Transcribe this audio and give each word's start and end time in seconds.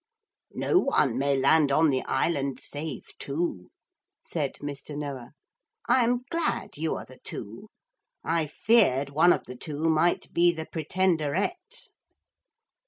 'No 0.55 0.79
one 0.79 1.15
may 1.19 1.37
land 1.37 1.71
on 1.71 1.91
the 1.91 2.01
island 2.05 2.59
save 2.59 3.09
two,' 3.19 3.69
said 4.25 4.55
Mr. 4.55 4.97
Noah. 4.97 5.33
'I 5.87 6.03
am 6.03 6.21
glad 6.31 6.75
you 6.75 6.95
are 6.95 7.05
the 7.05 7.19
two. 7.23 7.69
I 8.23 8.47
feared 8.47 9.11
one 9.11 9.31
of 9.31 9.43
the 9.43 9.55
two 9.55 9.77
might 9.91 10.33
be 10.33 10.51
the 10.51 10.65
Pretenderette.' 10.65 11.89